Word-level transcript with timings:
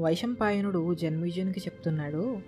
వైశంపాయనుడు 0.00 0.94
జన్మేజయునికి 0.94 1.60
చెప్తున్నాడు 1.60 2.38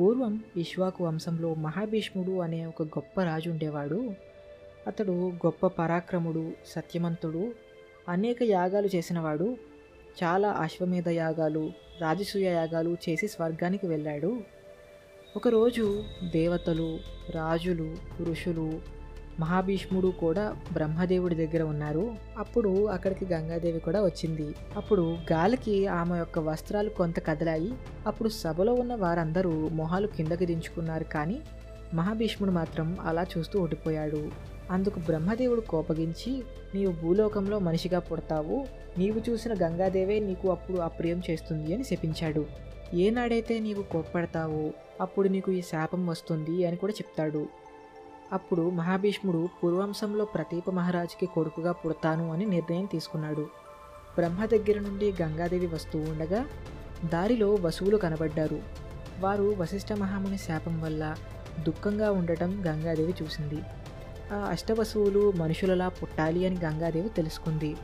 పూర్వం 0.00 0.44
ఇష్వాకు 0.56 1.04
వంశంలో 1.04 1.54
మహాభీష్ముడు 1.54 2.30
అనే 2.30 2.66
ఒక 2.66 2.82
గొప్ప 2.82 3.20
రాజు 3.20 3.50
ఉండేవాడు. 3.50 4.14
అతడు 4.86 5.12
గొప్ప 5.12 5.66
పరాక్రముడు 5.66 6.52
సత్యమంతుడు 6.66 7.52
అనేక 8.08 8.36
యాగాలు 8.42 8.88
చేసినవాడు. 8.96 9.56
చాలా 10.24 10.50
అశ్వమేధ 10.50 11.08
యాగాలు 11.08 11.72
రాజసూయ 12.00 12.42
యాగాలు 12.42 12.96
చేసి 13.08 13.28
స్వర్గానికి 13.28 13.86
వెళ్ళాడు. 13.86 14.40
ఒకరోజు 15.36 16.04
దేవతలు 16.32 16.98
రాజులు 17.30 17.96
ఋషులు 18.22 18.80
మహాభీష్ముడు 19.42 20.08
కూడా 20.22 20.44
బ్రహ్మదేవుడి 20.72 21.36
దగ్గర 21.40 21.62
ఉన్నారు. 21.72 22.04
అప్పుడు 22.38 22.72
అక్కడికి 22.94 23.24
గంగాదేవి 23.32 23.80
కూడా 23.86 24.00
వచ్చింది. 24.04 24.48
అప్పుడు 24.76 25.04
గాలికి 25.32 25.76
ఆమె 25.98 26.16
యొక్క 26.18 26.38
వస్త్రాలు 26.48 26.90
కొంత 27.00 27.18
కదిలాయి. 27.26 27.70
అప్పుడు 28.06 28.30
సభలో 28.42 28.74
ఉన్న 28.82 28.94
వారందరూ 29.04 29.54
మొహాలు 29.80 30.08
కిందకి 30.16 30.46
దించుకున్నారు 30.46 31.06
కానీ 31.16 31.38
మహాభీష్ముడు 31.94 32.52
మాత్రం 32.52 32.88
అలా 33.00 33.22
చూస్తూ 33.32 33.56
ఓడిపోయాడు 33.64 34.20
అందుకు 34.70 34.98
బ్రహ్మదేవుడు 35.00 35.62
కోపగించి 35.72 36.32
నీవు 36.74 36.92
భూలోకంలో 37.02 37.56
మనిషిగా 37.68 37.98
పుడతావు. 38.08 38.58
నీవు 38.98 39.18
చూసిన 39.28 39.52
గంగాదేవే 39.62 40.16
నీకు 40.28 40.46
అప్పుడు 40.54 40.78
అప్రియం 40.88 41.18
చేస్తుంది 41.30 41.68
అని 41.74 41.84
శపించాడు. 41.84 42.42
ఏనాడైతే 43.04 43.54
నీవు 43.66 43.82
కోప్పడతావో 43.92 44.64
అప్పుడు 45.00 45.28
నీకు 45.34 45.50
ఈ 45.52 45.60
శాపం 45.72 46.02
వస్తుంది 46.06 46.56
అని 46.66 46.76
కూడా 46.76 46.92
చెప్తాడు. 46.92 47.42
అప్పుడు 48.32 48.70
మహాభీష్ముడు 48.70 49.48
పూర్వంశంలో 49.62 50.24
ప్రతీప 50.24 50.70
మహారాజుకి 50.70 51.26
కొడుకుగా 51.26 51.72
పుడతాను 51.72 52.32
అని 52.32 52.44
నిర్ణయం 52.46 52.84
తీసుకున్నాడు. 52.84 53.42
బ్రహ్మ 54.16 54.44
దగ్గర 54.44 54.80
నుండి 54.80 55.14
గంగాదేవి 55.22 55.66
వస్తూ 55.66 55.98
ఉండగా 55.98 56.46
దారిలో 57.04 57.54
వసువులు 57.54 57.96
కనబడ్డారు. 57.96 58.62
వారు 59.20 59.54
వశిష్ఠ 59.58 59.92
మహాముని 59.92 60.38
శాపం 60.38 60.80
వల్ల 60.80 61.16
దుఃఖంగా 61.60 62.10
ఉండటం 62.10 62.62
గంగాదేవి 62.66 63.14
చూసింది. 63.22 63.62
ఆ 64.32 64.36
అష్టవసువులు 64.36 65.32
మనుషులలా 65.32 65.88
పుట్టాలి 65.88 66.46
అని 66.46 66.56
గంగాదేవి 66.64 67.08
తెలుసుకుంది. 67.08 67.76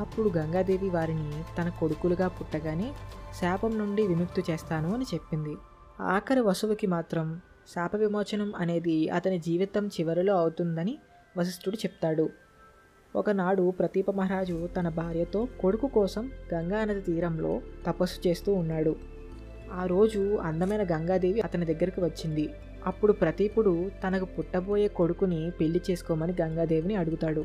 అప్పుడు 0.00 0.30
గంగాదేవి 0.36 0.90
వారిని 0.90 1.44
తన 1.58 1.68
కొడుకులుగా 1.68 2.28
పుట్టగానే 2.28 2.92
శాపం 3.40 3.78
నుండి 3.78 4.06
విముక్తి 4.06 4.42
చేస్తాను 4.50 4.94
అని 4.94 5.06
చెప్పింది. 5.14 5.56
ఆఖరి 6.00 6.40
వసువుకి 6.40 6.86
మాత్రం 6.86 7.40
శాప 7.74 7.96
విమోచనం 7.96 8.52
అనేది 8.56 9.08
అతని 9.08 9.38
జీవితం 9.38 9.86
చివరిలో 9.86 10.36
అవుతుందని 10.36 10.98
వశిష్ఠుడు 11.36 11.76
చెప్తాడు. 11.76 12.30
ఒకనాడు 13.16 13.70
ప్రతీప 13.70 14.10
మహారాజు 14.10 14.68
తన 14.76 14.88
భార్యతో 14.88 15.48
కొడుకు 15.60 15.86
కోసం 15.86 16.30
గంగా 16.54 16.84
నది 16.84 17.00
తీరంలో 17.00 17.60
తపస్సు 17.86 18.28
చేస్తూ 18.28 18.54
ఉన్నాడు. 18.54 18.96
ఆ 19.72 19.86
రోజు 19.86 20.36
అందమైన 20.36 20.82
గంగాదేవి 20.82 21.40
అతని 21.40 21.66
దగ్గరికి 21.66 22.00
వచ్చింది. 22.00 22.54
అప్పుడు 22.86 23.12
ప్రతీపుడు 23.12 23.90
తనకు 24.06 24.24
పుట్టబోయే 24.24 24.88
కొడుకుని 24.88 25.50
పెళ్ళి 25.50 25.80
చేసుకోమని 25.90 26.34
గంగాదేవిని 26.40 26.94
అడుగుతాడు. 26.94 27.44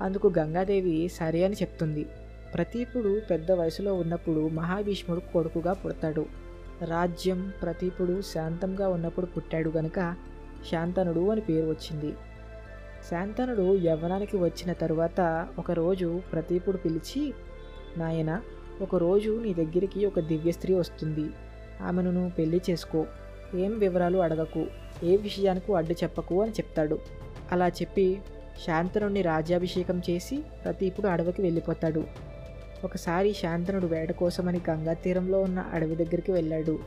అందుకు 0.00 0.32
గంగాదేవి 0.38 1.08
సరే 1.08 1.44
అని 1.44 1.54
చెప్తుంది. 1.54 2.06
ప్రతీపుడు 2.54 3.20
పెద్ద 3.30 3.52
వయసులో 3.52 3.94
ఉన్నప్పుడు 3.94 4.48
మహాభీష్ముడు 4.48 5.20
కొడుకుగా 5.20 5.72
పుడతాడు. 5.72 6.41
రాజ్యం 6.84 7.52
ప్రతీపుడు 7.62 8.20
శాంతంగా 8.20 8.88
ఉన్నప్పుడు 8.88 9.26
పుట్టాడు 9.26 9.70
గనుక 9.70 10.14
శాంతనుడు 10.70 11.30
అని 11.30 11.40
పేరు 11.40 11.66
వచ్చింది. 11.66 12.14
శాంతనుడు 13.10 13.76
యవ్వనానికి 13.76 14.36
వచ్చిన 14.36 14.72
తరువాత 14.72 15.48
ఒకరోజు 15.58 16.20
ప్రతీపుడు 16.32 16.76
పిలిచి 16.76 17.34
నాయన 17.96 18.40
ఒకరోజు 18.80 19.40
నీ 19.42 19.54
దగ్గరికి 19.54 20.06
ఒక 20.06 20.20
దివ్య 20.20 20.52
స్త్రీ 20.52 20.74
వస్తుంది. 20.74 21.30
ఆమెను 21.82 22.10
నువ్వు 22.10 22.30
పెళ్ళి 22.30 22.60
చేసుకో. 22.70 23.06
ఏం 23.54 23.78
వివరాలు 23.78 24.18
అడగకు? 24.18 24.66
ఏ 25.02 25.16
విషయానికి 25.16 25.74
అడ్డు 25.74 25.92
చెప్పకు 25.92 26.42
అని 26.42 26.52
చెప్తాడు. 26.52 26.98
అలా 27.52 27.68
చెప్పి 27.68 28.20
శాంతనుడిని 28.66 29.22
రాజ్యాభిషేకం 29.22 30.02
చేసి 30.10 30.44
ప్రతీపుడు 30.64 31.06
అడవికి 31.06 31.42
వెళ్ళిపోతాడు. 31.42 32.04
ఒకసారి 32.84 33.32
శాంతనుడు 33.32 33.86
వేట 33.86 34.12
కోసమని 34.12 34.60
గంగా 34.70 34.92
తీరంలో 34.92 35.40
ఉన్న 35.40 35.64
అడవి 35.72 35.96
దగ్గరికి 35.96 36.32
వెళ్ళాడు. 36.32 36.78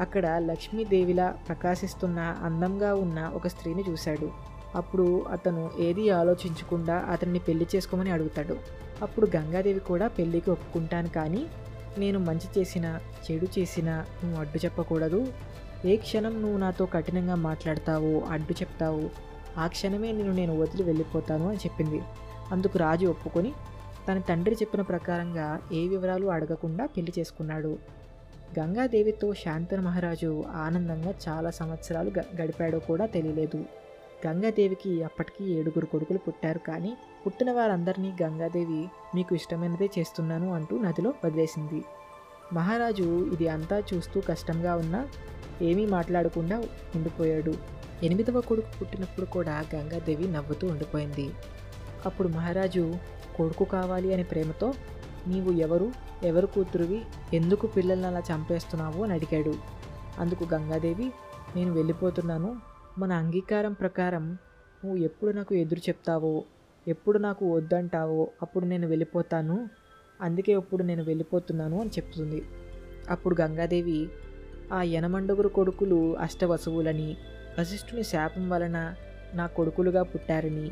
అక్కడ 0.00 0.26
లక్ష్మీదేవిలా 0.26 1.34
ప్రకాశిస్తున్న 1.48 2.20
అందంగా 2.20 2.94
ఉన్న 2.94 3.30
ఒక 3.34 3.46
స్త్రీని 3.46 3.84
చూశాడు. 3.90 4.28
అప్పుడు 4.74 5.26
అతను 5.30 5.70
ఏది 5.80 6.10
ఆలోచించకుండా 6.10 6.94
అతన్ని 6.94 7.38
పెళ్ళి 7.38 7.66
చేసుకోమని 7.76 8.10
అడుగుతాడు. 8.10 8.56
అప్పుడు 9.02 9.28
గంగాదేవి 9.36 9.80
కూడా 9.80 10.08
పెళ్ళికి 10.08 10.50
ఒప్పుకుంటాను 10.50 11.08
కానీ 11.08 11.46
నేను 11.98 12.18
మంచి 12.18 12.60
చేసినా 12.60 13.00
చెడు 13.24 13.46
చేసినా 13.58 14.04
నువ్వు 14.24 14.40
అడ్డు 14.40 14.58
చెప్పకూడదు. 14.64 15.26
ఏ 15.84 15.96
క్షణం 15.96 16.42
నువ్వు 16.42 16.58
నాతో 16.58 16.86
కఠినంగా 16.86 17.34
మాట్లాడతావో 17.34 18.20
అడ్డు 18.30 18.52
చెప్తావో. 18.52 19.10
ఆ 19.58 19.66
క్షణమే 19.66 20.12
నేను 20.12 20.32
నేను 20.32 20.60
వదిలి 20.60 20.82
వెళ్ళిపోతాను 20.82 21.48
అని 21.48 21.56
చెప్పింది. 21.56 22.02
అందుకు 22.52 22.78
రాజు 22.78 23.06
ఒప్పుకొని 23.06 23.52
తన 24.08 24.18
తండ్రి 24.18 24.54
చెప్పిన 24.54 24.82
ప్రకారంగా 24.82 25.60
ఏ 25.72 25.88
వివరాలు 25.88 26.26
అడగకుండా 26.26 26.86
పెళ్ళి 26.86 27.12
చేసుకున్నాడు. 27.18 27.78
గంగాదేవితో 28.58 29.34
శాంతన 29.34 29.80
మహారాజు 29.80 30.44
ఆనందంగా 30.48 31.14
చాలా 31.28 31.50
సంవత్సరాలు 31.50 32.10
గడిపాడో 32.40 32.78
కూడా 32.78 33.06
తెలియలేదు. 33.06 33.64
గంగాదేవికి 34.26 35.02
అప్పటికి 35.02 35.44
ఏడుగురు 35.50 35.86
కొడుకులు 35.86 36.18
పుట్టారు 36.18 36.58
కానీ 36.58 36.96
పుట్టిన 37.26 37.52
వారందరినీ 37.52 38.12
గంగాదేవి 38.22 38.88
మీకు 39.14 39.34
ఇష్టమైనదే 39.34 39.90
చేస్తున్నాను 39.98 40.54
అంటూ 40.54 40.82
నదిలో 40.82 41.14
వదిలేసింది. 41.24 41.84
మహారాజు 42.52 43.30
ఇది 43.32 43.48
అంతా 43.48 43.82
చూస్తూ 43.94 44.20
కష్టంగా 44.20 44.76
ఉన్నా 44.76 45.08
ఏమీ 45.62 45.86
మాట్లాడకుండా 45.86 46.58
ఉండిపోయాడు. 46.94 47.54
ఎనిమిదవ 48.02 48.40
కొడుకు 48.40 48.78
పుట్టినప్పుడు 48.80 49.26
కూడా 49.26 49.64
గంగాదేవి 49.74 50.28
నవ్వుతూ 50.28 50.68
ఉండిపోయింది. 50.68 51.30
అప్పుడు 52.06 52.28
మహారాజు 52.28 52.94
కొడుకు 53.36 53.64
కావాలి 53.64 54.08
అనే 54.14 54.22
ప్రేమతో 54.22 54.68
నీవు 55.26 55.50
ఎవరు 55.52 55.88
ఎవరు 56.24 56.46
కూతురువి 56.46 57.00
ఎందుకు 57.34 57.66
పిల్లల్ని 57.66 58.06
అలా 58.06 58.22
చంపేస్తున్నావు 58.30 59.00
అని 59.04 59.12
అడిగాడు. 59.12 59.54
అందుకు 60.18 60.44
గంగాదేవి 60.54 61.06
నేను 61.56 61.72
వెళ్ళిపోతున్నాను. 61.72 62.50
మన 62.98 63.12
అంగీకారం 63.12 63.72
ప్రకారం 63.72 64.24
నువ్వు 64.82 64.98
ఎప్పుడు 64.98 65.30
నాకు 65.32 65.54
ఎదురు 65.54 65.80
చెప్తావో 65.80 66.44
ఎప్పుడు 66.88 67.18
నాకు 67.18 67.44
వద్దంటావో 67.54 68.28
అప్పుడు 68.42 68.64
నేను 68.64 68.86
వెళ్ళిపోతాను. 68.88 69.56
అందుకే 70.20 70.52
ఇప్పుడు 70.52 70.82
నేను 70.82 71.02
వెళ్ళిపోతున్నాను 71.02 71.80
అని 71.80 71.90
చెప్తుంది. 71.90 72.42
అప్పుడు 73.10 73.34
గంగాదేవి 73.40 74.00
ఆ 74.72 74.82
యనమండుగురు 74.82 75.48
కొడుకులు 75.48 76.16
అష్టవసువులని 76.16 77.16
వశిష్ఠుని 77.58 78.04
శాపం 78.04 78.44
వలన 78.50 78.78
నా 79.34 79.46
కొడుకులుగా 79.46 80.02
పుట్టారని 80.02 80.66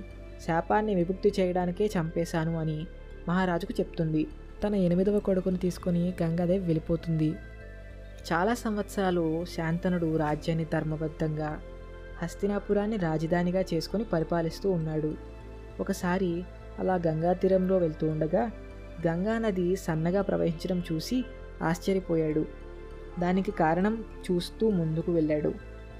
శాపాన్ని 0.46 0.94
విముక్తి 0.94 1.32
చేయడానికే 1.40 1.86
చంపేశాను 1.86 2.58
అని 2.60 2.86
మహారాజుకు 3.28 3.72
చెప్తుంది. 3.80 4.26
తన 4.64 4.74
ఎనిమిదవ 4.74 5.18
కొడుకుని 5.18 5.56
తీసుకొని 5.56 6.14
గంగాదేవి 6.22 6.64
వెళ్ళిపోతుంది. 6.64 7.34
చాలా 8.32 8.54
సంవత్సరాలు 8.54 9.44
శాంతనుడు 9.56 10.16
రాజ్యాన్ని 10.16 10.64
ధర్మబద్ధంగా 10.64 11.50
హస్తినాపురాన్ని 12.22 12.96
రాజధానిగా 12.96 13.64
చేసుకొని 13.74 14.04
పరిపాలిస్తూ 14.04 14.70
ఉన్నాడు. 14.70 15.14
ఒకసారి 15.80 16.44
అలా 16.78 16.94
గంగా 17.06 17.32
తీరంలో 17.32 17.78
వెళ్తూ 17.78 18.08
ఉండగా 18.08 18.50
గంగా 19.06 19.38
నది 19.38 19.76
సన్నగా 19.76 20.22
ప్రవహించడం 20.22 20.82
చూసి 20.92 21.24
ఆశ్చర్యపోయాడు. 21.62 22.44
దానికి 23.18 23.50
కారణం 23.50 24.04
చూస్తూ 24.26 24.70
ముందుకు 24.70 25.12
వెళ్ళాడు. 25.12 25.54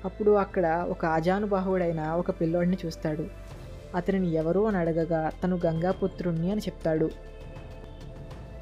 అప్పుడు 0.05 0.31
అక్కడ 0.31 0.67
ఒక 0.89 1.05
ఆజానుబాహుడైన 1.05 2.01
ఒక 2.01 2.31
పిల్లోడిని 2.41 2.79
చూస్తాడు. 2.87 3.25
అతనిని 3.95 4.35
ఎవరు 4.35 4.61
అని 4.61 4.77
అడగగా 4.77 5.31
తను 5.45 5.61
గంగాపుత్రుణ్ణి 5.67 6.51
అని 6.51 6.61
చెప్తాడు. 6.61 7.11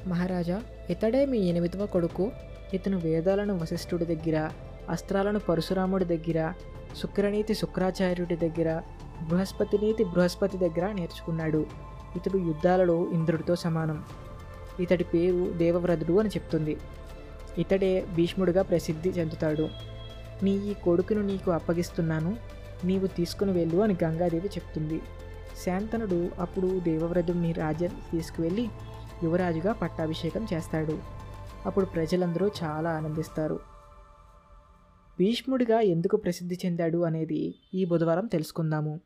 మహారాజా 0.07 0.61
ఇతడే 0.89 1.25
మీ 1.25 1.37
ఎనిమిదవ 1.37 1.85
కొడుకు? 1.85 2.31
ఇతను 2.73 2.97
వేదాలను 2.99 3.57
వశిష్ఠుడి 3.57 4.05
దగ్గర 4.05 4.49
అస్త్రాలను 4.89 5.39
పరశురాముడి 5.39 6.05
దగ్గర 6.05 6.53
శుక్రనీతి 7.01 7.53
శుక్రాచార్యుడి 7.53 8.35
దగ్గర 8.35 8.81
బృహస్పతి 9.29 9.77
నీతి 9.77 10.03
బృహస్పతి 10.03 10.57
దగ్గర 10.57 10.91
నేర్చుకున్నాడు. 10.91 11.65
ఇతడు 12.15 12.37
యుద్ధాలలో 12.37 13.09
ఇంద్రుడితో 13.11 13.55
సమానం. 13.55 14.03
ఇతడి 14.79 15.03
పేరు 15.03 15.53
దేవవ్రతుడు 15.57 16.19
అని 16.19 16.29
చెప్తుంది. 16.29 16.77
ఇతడే 17.57 18.05
భీష్ముడిగా 18.15 18.61
ప్రసిద్ధి 18.61 19.09
చెందుతాడు. 19.09 19.69
నీ 20.43 20.51
ఈ 20.51 20.73
కొడుకును 20.73 21.21
నీకు 21.21 21.51
అప్పగిస్తున్నాను. 21.51 22.58
నీవు 22.85 23.07
తీసుకుని 23.07 23.51
వెళ్ళు 23.51 23.77
అని 23.77 23.95
గంగాదేవి 24.03 24.47
చెప్తుంది. 24.47 25.01
శాంతనుడు 25.65 26.29
అప్పుడు 26.39 26.79
దేవవ్రతుడిని 26.79 27.51
రాజ్యం 27.51 27.91
తీసుకువెళ్ళి 28.11 28.69
యువరాజుగా 29.23 29.73
పట్టాభిషేకం 29.73 30.47
చేస్తాడు. 30.53 30.99
అప్పుడు 31.65 31.85
ప్రజలందరూ 31.85 32.49
చాలా 32.63 32.89
ఆనందిస్తారు. 32.89 33.59
భీష్ముడిగా 35.19 35.79
ఎందుకు 35.79 36.17
ప్రసిద్ధి 36.17 36.59
చెందాడు 36.65 36.97
అనేది 36.97 37.55
ఈ 37.73 37.85
బుధవారం 37.85 38.25
తెలుసుకుందాము. 38.25 38.99